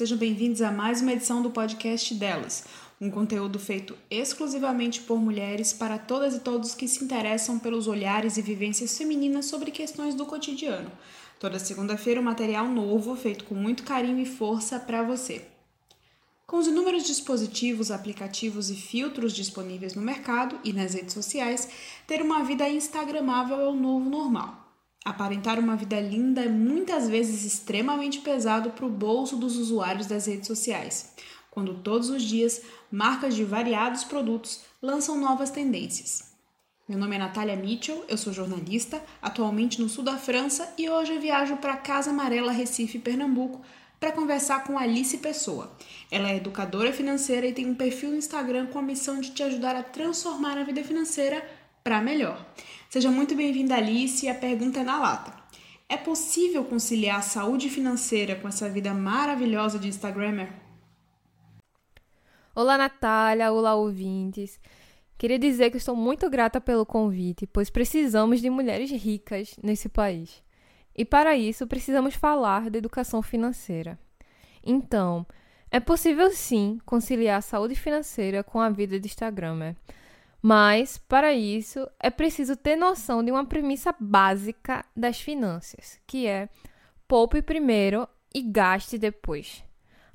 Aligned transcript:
sejam 0.00 0.16
bem-vindos 0.16 0.62
a 0.62 0.72
mais 0.72 1.02
uma 1.02 1.12
edição 1.12 1.42
do 1.42 1.50
podcast 1.50 2.14
delas, 2.14 2.64
um 2.98 3.10
conteúdo 3.10 3.58
feito 3.58 3.94
exclusivamente 4.10 5.02
por 5.02 5.20
mulheres 5.20 5.74
para 5.74 5.98
todas 5.98 6.34
e 6.34 6.40
todos 6.40 6.74
que 6.74 6.88
se 6.88 7.04
interessam 7.04 7.58
pelos 7.58 7.86
olhares 7.86 8.38
e 8.38 8.40
vivências 8.40 8.96
femininas 8.96 9.44
sobre 9.44 9.70
questões 9.70 10.14
do 10.14 10.24
cotidiano. 10.24 10.90
Toda 11.38 11.58
segunda-feira, 11.58 12.18
um 12.18 12.24
material 12.24 12.66
novo 12.66 13.14
feito 13.14 13.44
com 13.44 13.54
muito 13.54 13.82
carinho 13.82 14.20
e 14.20 14.24
força 14.24 14.80
para 14.80 15.02
você. 15.02 15.44
Com 16.46 16.56
os 16.56 16.66
inúmeros 16.66 17.04
dispositivos, 17.04 17.90
aplicativos 17.90 18.70
e 18.70 18.76
filtros 18.76 19.34
disponíveis 19.34 19.94
no 19.94 20.00
mercado 20.00 20.58
e 20.64 20.72
nas 20.72 20.94
redes 20.94 21.12
sociais, 21.12 21.68
ter 22.06 22.22
uma 22.22 22.42
vida 22.42 22.66
instagramável 22.66 23.60
é 23.60 23.68
o 23.68 23.76
novo 23.76 24.08
normal. 24.08 24.59
Aparentar 25.04 25.58
uma 25.58 25.76
vida 25.76 25.98
linda 25.98 26.42
é 26.42 26.48
muitas 26.48 27.08
vezes 27.08 27.44
extremamente 27.44 28.20
pesado 28.20 28.70
para 28.70 28.84
o 28.84 28.90
bolso 28.90 29.36
dos 29.36 29.56
usuários 29.56 30.06
das 30.06 30.26
redes 30.26 30.46
sociais, 30.46 31.14
quando 31.50 31.78
todos 31.78 32.10
os 32.10 32.22
dias 32.22 32.60
marcas 32.92 33.34
de 33.34 33.42
variados 33.42 34.04
produtos 34.04 34.60
lançam 34.82 35.18
novas 35.18 35.50
tendências. 35.50 36.30
Meu 36.86 36.98
nome 36.98 37.16
é 37.16 37.18
Natália 37.18 37.56
Mitchell, 37.56 38.04
eu 38.08 38.18
sou 38.18 38.32
jornalista, 38.32 39.02
atualmente 39.22 39.80
no 39.80 39.88
sul 39.88 40.04
da 40.04 40.18
França 40.18 40.74
e 40.76 40.90
hoje 40.90 41.14
eu 41.14 41.20
viajo 41.20 41.56
para 41.56 41.76
Casa 41.76 42.10
Amarela, 42.10 42.52
Recife, 42.52 42.98
Pernambuco, 42.98 43.62
para 43.98 44.12
conversar 44.12 44.64
com 44.64 44.78
Alice 44.78 45.16
Pessoa. 45.18 45.70
Ela 46.10 46.30
é 46.30 46.36
educadora 46.36 46.92
financeira 46.92 47.46
e 47.46 47.52
tem 47.52 47.66
um 47.66 47.74
perfil 47.74 48.10
no 48.10 48.16
Instagram 48.16 48.66
com 48.66 48.78
a 48.78 48.82
missão 48.82 49.20
de 49.20 49.30
te 49.30 49.42
ajudar 49.42 49.76
a 49.76 49.82
transformar 49.82 50.58
a 50.58 50.64
vida 50.64 50.82
financeira 50.82 51.48
para 51.84 52.02
melhor. 52.02 52.44
Seja 52.90 53.08
muito 53.08 53.36
bem-vinda, 53.36 53.76
Alice, 53.76 54.26
e 54.26 54.28
a 54.28 54.34
pergunta 54.34 54.80
é 54.80 54.82
na 54.82 54.98
lata. 54.98 55.32
É 55.88 55.96
possível 55.96 56.64
conciliar 56.64 57.20
a 57.20 57.22
saúde 57.22 57.70
financeira 57.70 58.34
com 58.34 58.48
essa 58.48 58.68
vida 58.68 58.92
maravilhosa 58.92 59.78
de 59.78 59.86
Instagrammer? 59.86 60.52
Olá, 62.52 62.76
Natália. 62.76 63.52
Olá, 63.52 63.76
ouvintes. 63.76 64.58
Queria 65.16 65.38
dizer 65.38 65.70
que 65.70 65.76
estou 65.76 65.94
muito 65.94 66.28
grata 66.28 66.60
pelo 66.60 66.84
convite, 66.84 67.46
pois 67.46 67.70
precisamos 67.70 68.40
de 68.40 68.50
mulheres 68.50 68.90
ricas 68.90 69.56
nesse 69.62 69.88
país. 69.88 70.42
E 70.92 71.04
para 71.04 71.36
isso 71.36 71.68
precisamos 71.68 72.16
falar 72.16 72.70
de 72.70 72.78
educação 72.78 73.22
financeira. 73.22 73.96
Então, 74.64 75.24
é 75.70 75.78
possível 75.78 76.28
sim 76.32 76.80
conciliar 76.84 77.38
a 77.38 77.40
saúde 77.40 77.76
financeira 77.76 78.42
com 78.42 78.58
a 78.58 78.68
vida 78.68 78.98
de 78.98 79.06
Instagramer. 79.06 79.76
Mas, 80.42 80.96
para 80.96 81.32
isso, 81.34 81.86
é 81.98 82.08
preciso 82.08 82.56
ter 82.56 82.76
noção 82.76 83.22
de 83.22 83.30
uma 83.30 83.44
premissa 83.44 83.94
básica 83.98 84.84
das 84.96 85.20
finanças, 85.20 86.00
que 86.06 86.26
é 86.26 86.48
poupe 87.06 87.42
primeiro 87.42 88.08
e 88.34 88.40
gaste 88.40 88.96
depois. 88.96 89.62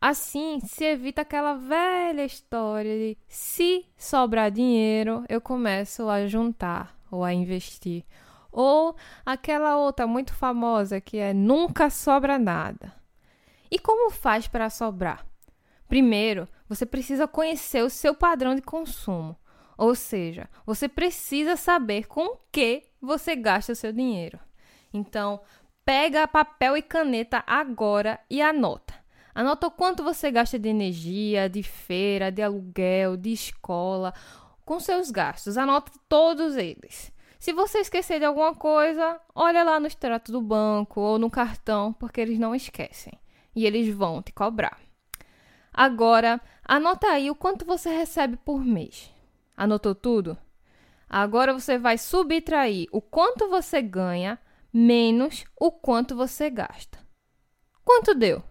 Assim, 0.00 0.60
se 0.60 0.84
evita 0.84 1.22
aquela 1.22 1.54
velha 1.54 2.24
história 2.24 2.96
de 2.96 3.18
se 3.28 3.86
sobrar 3.96 4.50
dinheiro, 4.50 5.24
eu 5.28 5.40
começo 5.40 6.08
a 6.08 6.26
juntar 6.26 6.96
ou 7.10 7.22
a 7.22 7.32
investir. 7.32 8.04
Ou 8.50 8.96
aquela 9.24 9.76
outra 9.76 10.06
muito 10.06 10.34
famosa 10.34 11.00
que 11.00 11.18
é 11.18 11.32
nunca 11.32 11.90
sobra 11.90 12.38
nada. 12.38 12.92
E 13.70 13.78
como 13.78 14.10
faz 14.10 14.48
para 14.48 14.70
sobrar? 14.70 15.24
Primeiro, 15.86 16.48
você 16.68 16.86
precisa 16.86 17.28
conhecer 17.28 17.84
o 17.84 17.90
seu 17.90 18.14
padrão 18.14 18.54
de 18.54 18.62
consumo. 18.62 19.36
Ou 19.80 19.94
seja, 19.94 20.46
você 20.66 20.86
precisa 20.90 21.56
saber 21.56 22.06
com 22.06 22.36
que 22.52 22.82
você 23.00 23.34
gasta 23.34 23.72
o 23.72 23.74
seu 23.74 23.90
dinheiro. 23.90 24.38
Então, 24.92 25.40
pega 25.86 26.28
papel 26.28 26.76
e 26.76 26.82
caneta 26.82 27.42
agora 27.46 28.20
e 28.28 28.42
anota. 28.42 28.92
Anota 29.34 29.68
o 29.68 29.70
quanto 29.70 30.04
você 30.04 30.30
gasta 30.30 30.58
de 30.58 30.68
energia, 30.68 31.48
de 31.48 31.62
feira, 31.62 32.30
de 32.30 32.42
aluguel, 32.42 33.16
de 33.16 33.32
escola, 33.32 34.12
com 34.66 34.78
seus 34.78 35.10
gastos. 35.10 35.56
Anota 35.56 35.90
todos 36.06 36.56
eles. 36.58 37.10
Se 37.38 37.50
você 37.50 37.78
esquecer 37.78 38.18
de 38.18 38.26
alguma 38.26 38.54
coisa, 38.54 39.18
olha 39.34 39.64
lá 39.64 39.80
no 39.80 39.86
extrato 39.86 40.30
do 40.30 40.42
banco 40.42 41.00
ou 41.00 41.18
no 41.18 41.30
cartão, 41.30 41.94
porque 41.94 42.20
eles 42.20 42.38
não 42.38 42.54
esquecem 42.54 43.18
e 43.56 43.64
eles 43.64 43.88
vão 43.94 44.20
te 44.20 44.30
cobrar. 44.30 44.78
Agora, 45.72 46.38
anota 46.62 47.06
aí 47.06 47.30
o 47.30 47.34
quanto 47.34 47.64
você 47.64 47.88
recebe 47.88 48.36
por 48.36 48.62
mês. 48.62 49.10
Anotou 49.60 49.94
tudo? 49.94 50.38
Agora 51.06 51.52
você 51.52 51.76
vai 51.76 51.98
subtrair 51.98 52.88
o 52.90 53.02
quanto 53.02 53.50
você 53.50 53.82
ganha 53.82 54.38
menos 54.72 55.44
o 55.54 55.70
quanto 55.70 56.16
você 56.16 56.48
gasta. 56.48 56.98
Quanto 57.84 58.14
deu? 58.14 58.42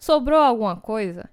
Sobrou 0.00 0.40
alguma 0.40 0.74
coisa? 0.74 1.30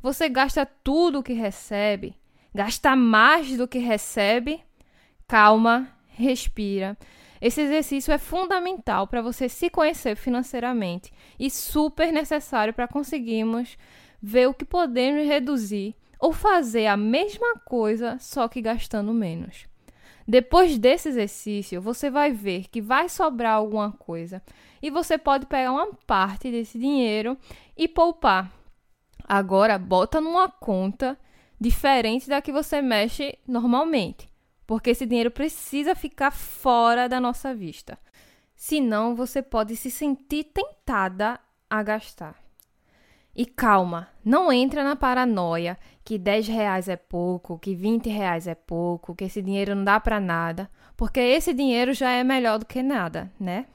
Você 0.00 0.28
gasta 0.28 0.64
tudo 0.64 1.18
o 1.18 1.22
que 1.24 1.32
recebe? 1.32 2.16
Gasta 2.54 2.94
mais 2.94 3.56
do 3.56 3.66
que 3.66 3.78
recebe? 3.80 4.62
Calma, 5.26 5.92
respira. 6.06 6.96
Esse 7.40 7.62
exercício 7.62 8.12
é 8.12 8.18
fundamental 8.18 9.08
para 9.08 9.20
você 9.20 9.48
se 9.48 9.68
conhecer 9.68 10.14
financeiramente 10.14 11.12
e 11.36 11.50
super 11.50 12.12
necessário 12.12 12.72
para 12.72 12.86
conseguirmos 12.86 13.76
ver 14.22 14.46
o 14.46 14.54
que 14.54 14.64
podemos 14.64 15.26
reduzir 15.26 15.96
ou 16.18 16.32
fazer 16.32 16.86
a 16.86 16.96
mesma 16.96 17.58
coisa, 17.64 18.18
só 18.18 18.48
que 18.48 18.60
gastando 18.60 19.12
menos. 19.12 19.66
Depois 20.26 20.76
desse 20.76 21.08
exercício, 21.08 21.80
você 21.80 22.10
vai 22.10 22.32
ver 22.32 22.68
que 22.68 22.82
vai 22.82 23.08
sobrar 23.08 23.54
alguma 23.54 23.92
coisa 23.92 24.42
e 24.82 24.90
você 24.90 25.16
pode 25.16 25.46
pegar 25.46 25.72
uma 25.72 25.88
parte 26.06 26.50
desse 26.50 26.78
dinheiro 26.78 27.36
e 27.76 27.88
poupar. 27.88 28.52
Agora, 29.24 29.78
bota 29.78 30.20
numa 30.20 30.48
conta 30.50 31.18
diferente 31.58 32.28
da 32.28 32.42
que 32.42 32.52
você 32.52 32.82
mexe 32.82 33.38
normalmente, 33.46 34.28
porque 34.66 34.90
esse 34.90 35.06
dinheiro 35.06 35.30
precisa 35.30 35.94
ficar 35.94 36.30
fora 36.30 37.08
da 37.08 37.18
nossa 37.18 37.54
vista. 37.54 37.98
Senão, 38.54 39.14
você 39.14 39.40
pode 39.40 39.76
se 39.76 39.90
sentir 39.90 40.44
tentada 40.44 41.40
a 41.70 41.82
gastar. 41.82 42.47
E 43.34 43.46
calma, 43.46 44.08
não 44.24 44.52
entra 44.52 44.82
na 44.82 44.96
paranoia 44.96 45.78
que 46.04 46.18
10 46.18 46.48
reais 46.48 46.88
é 46.88 46.96
pouco, 46.96 47.58
que 47.58 47.74
20 47.74 48.08
reais 48.08 48.46
é 48.46 48.54
pouco, 48.54 49.14
que 49.14 49.24
esse 49.24 49.40
dinheiro 49.42 49.74
não 49.74 49.84
dá 49.84 50.00
para 50.00 50.18
nada, 50.18 50.70
porque 50.96 51.20
esse 51.20 51.52
dinheiro 51.52 51.92
já 51.92 52.10
é 52.10 52.24
melhor 52.24 52.58
do 52.58 52.66
que 52.66 52.82
nada, 52.82 53.32
né? 53.38 53.66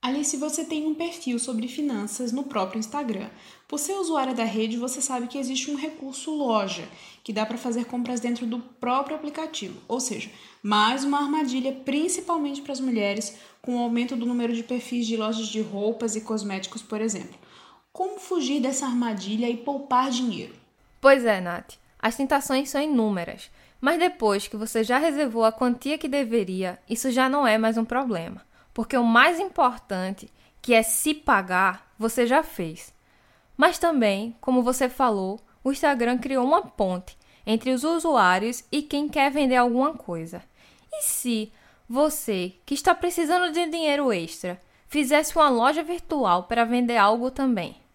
Alice, 0.00 0.36
você 0.36 0.64
tem 0.64 0.86
um 0.86 0.94
perfil 0.94 1.40
sobre 1.40 1.66
finanças 1.66 2.30
no 2.30 2.44
próprio 2.44 2.78
Instagram. 2.78 3.28
Por 3.66 3.80
ser 3.80 3.94
usuária 3.94 4.32
da 4.32 4.44
rede, 4.44 4.76
você 4.76 5.02
sabe 5.02 5.26
que 5.26 5.36
existe 5.36 5.70
um 5.70 5.74
recurso 5.74 6.30
loja, 6.30 6.88
que 7.24 7.32
dá 7.32 7.44
para 7.44 7.58
fazer 7.58 7.84
compras 7.84 8.20
dentro 8.20 8.46
do 8.46 8.60
próprio 8.60 9.16
aplicativo. 9.16 9.80
Ou 9.88 9.98
seja, 9.98 10.30
mais 10.62 11.02
uma 11.02 11.18
armadilha, 11.18 11.72
principalmente 11.84 12.62
para 12.62 12.72
as 12.72 12.80
mulheres, 12.80 13.36
com 13.60 13.76
o 13.76 13.80
aumento 13.80 14.14
do 14.14 14.24
número 14.24 14.54
de 14.54 14.62
perfis 14.62 15.04
de 15.04 15.16
lojas 15.16 15.48
de 15.48 15.60
roupas 15.60 16.14
e 16.14 16.20
cosméticos, 16.20 16.80
por 16.80 17.00
exemplo. 17.00 17.36
Como 17.98 18.20
fugir 18.20 18.60
dessa 18.60 18.86
armadilha 18.86 19.50
e 19.50 19.56
poupar 19.56 20.08
dinheiro? 20.08 20.54
Pois 21.00 21.24
é, 21.24 21.40
Nath. 21.40 21.74
As 21.98 22.14
tentações 22.14 22.70
são 22.70 22.80
inúmeras. 22.80 23.50
Mas 23.80 23.98
depois 23.98 24.46
que 24.46 24.56
você 24.56 24.84
já 24.84 24.98
reservou 24.98 25.44
a 25.44 25.50
quantia 25.50 25.98
que 25.98 26.06
deveria, 26.06 26.78
isso 26.88 27.10
já 27.10 27.28
não 27.28 27.44
é 27.44 27.58
mais 27.58 27.76
um 27.76 27.84
problema. 27.84 28.46
Porque 28.72 28.96
o 28.96 29.02
mais 29.02 29.40
importante, 29.40 30.30
que 30.62 30.74
é 30.74 30.82
se 30.84 31.12
pagar, 31.12 31.92
você 31.98 32.24
já 32.24 32.40
fez. 32.40 32.94
Mas 33.56 33.80
também, 33.80 34.36
como 34.40 34.62
você 34.62 34.88
falou, 34.88 35.40
o 35.64 35.72
Instagram 35.72 36.18
criou 36.18 36.46
uma 36.46 36.62
ponte 36.62 37.18
entre 37.44 37.72
os 37.72 37.82
usuários 37.82 38.62
e 38.70 38.80
quem 38.80 39.08
quer 39.08 39.28
vender 39.28 39.56
alguma 39.56 39.92
coisa. 39.94 40.40
E 40.92 41.02
se 41.02 41.52
você, 41.88 42.54
que 42.64 42.74
está 42.74 42.94
precisando 42.94 43.52
de 43.52 43.66
dinheiro 43.66 44.12
extra, 44.12 44.60
fizesse 44.86 45.34
uma 45.34 45.48
loja 45.48 45.82
virtual 45.82 46.44
para 46.44 46.64
vender 46.64 46.96
algo 46.96 47.28
também? 47.32 47.87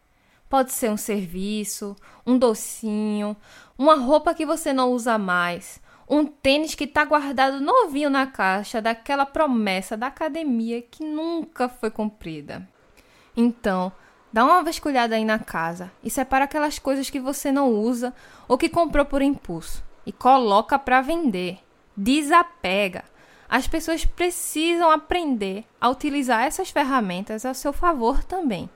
Pode 0.54 0.72
ser 0.72 0.92
um 0.92 0.98
serviço, 0.98 1.96
um 2.24 2.38
docinho, 2.38 3.36
uma 3.76 3.96
roupa 3.96 4.36
que 4.36 4.46
você 4.46 4.72
não 4.72 4.92
usa 4.92 5.18
mais, 5.18 5.82
um 6.08 6.24
tênis 6.24 6.76
que 6.76 6.84
está 6.84 7.04
guardado 7.04 7.60
novinho 7.60 8.08
na 8.08 8.28
caixa 8.28 8.80
daquela 8.80 9.26
promessa 9.26 9.98
da 9.98 10.06
academia 10.06 10.80
que 10.80 11.04
nunca 11.04 11.68
foi 11.68 11.90
cumprida. 11.90 12.70
Então, 13.36 13.92
dá 14.32 14.46
uma 14.46 14.62
vasculhada 14.62 15.16
aí 15.16 15.26
na 15.26 15.40
casa 15.40 15.92
e 16.04 16.10
separa 16.12 16.46
aquelas 16.46 16.78
coisas 16.78 17.10
que 17.10 17.20
você 17.20 17.52
não 17.52 17.72
usa 17.72 18.14
ou 18.48 18.56
que 18.56 18.70
comprou 18.70 19.06
por 19.06 19.24
impulso 19.24 19.84
e 20.06 20.12
coloca 20.12 20.78
para 20.78 21.02
vender. 21.02 21.58
Desapega. 21.98 23.06
As 23.50 23.68
pessoas 23.68 24.06
precisam 24.06 24.92
aprender 24.92 25.66
a 25.82 25.90
utilizar 25.90 26.44
essas 26.44 26.70
ferramentas 26.70 27.44
a 27.44 27.56
seu 27.56 27.74
favor 27.74 28.24
também. 28.24 28.70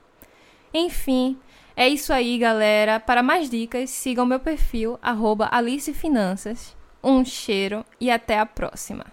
Enfim, 0.74 1.38
é 1.80 1.88
isso 1.88 2.12
aí, 2.12 2.36
galera. 2.38 2.98
Para 2.98 3.22
mais 3.22 3.48
dicas, 3.48 3.90
sigam 3.90 4.26
meu 4.26 4.40
perfil, 4.40 4.98
AliceFinanças. 5.00 6.76
Um 7.04 7.24
cheiro 7.24 7.84
e 8.00 8.10
até 8.10 8.40
a 8.40 8.44
próxima. 8.44 9.06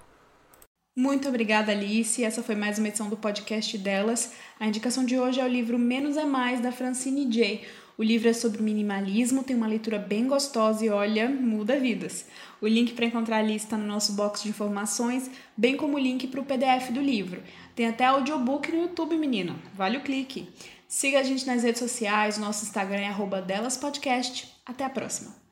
Muito 0.98 1.30
obrigada, 1.30 1.72
Alice. 1.72 2.24
Essa 2.24 2.42
foi 2.42 2.56
mais 2.56 2.80
uma 2.80 2.88
edição 2.88 3.08
do 3.08 3.18
podcast 3.18 3.78
delas. 3.78 4.34
A 4.60 4.66
indicação 4.66 5.06
de 5.06 5.20
hoje 5.20 5.40
é 5.40 5.46
o 5.46 5.48
livro 5.48 5.78
Menos 5.78 6.18
é 6.18 6.26
Mais, 6.26 6.60
da 6.60 6.72
Francine 6.72 7.32
Jay. 7.32 7.68
O 8.00 8.04
livro 8.04 8.28
é 8.28 8.34
sobre 8.34 8.64
minimalismo, 8.64 9.44
tem 9.44 9.56
uma 9.56 9.68
leitura 9.68 10.00
bem 10.00 10.28
gostosa 10.28 10.84
e 10.84 10.90
olha, 10.90 11.30
muda 11.30 11.80
vidas. 11.80 12.26
O 12.60 12.68
link 12.68 12.94
para 12.94 13.06
encontrar 13.06 13.38
a 13.38 13.42
lista 13.44 13.68
está 13.68 13.78
no 13.78 13.86
nosso 13.86 14.14
box 14.14 14.42
de 14.42 14.50
informações, 14.50 15.30
bem 15.56 15.78
como 15.78 15.98
o 15.98 16.00
link 16.00 16.28
para 16.28 16.42
o 16.42 16.46
PDF 16.46 16.90
do 16.92 17.00
livro. 17.00 17.42
Tem 17.76 17.88
até 17.88 18.06
audiobook 18.06 18.72
no 18.72 18.82
YouTube, 18.82 19.16
menino. 19.18 19.56
Vale 19.74 19.98
o 19.98 20.02
clique. 20.02 20.50
Siga 20.88 21.20
a 21.20 21.24
gente 21.24 21.46
nas 21.46 21.64
redes 21.64 21.80
sociais, 21.80 22.38
nosso 22.38 22.64
Instagram 22.64 23.02
é 23.02 23.10
delaspodcast. 23.42 24.56
Até 24.66 24.84
a 24.84 24.90
próxima! 24.90 25.45